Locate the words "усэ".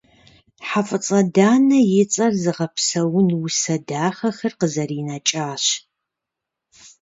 3.45-3.75